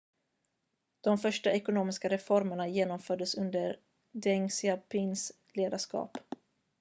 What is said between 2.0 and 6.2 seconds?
reformerna genomfördes under deng xiaopings ledarskap